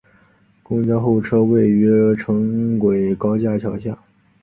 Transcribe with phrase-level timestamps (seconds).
[0.63, 3.95] 公交候车区位于城轨高架桥下。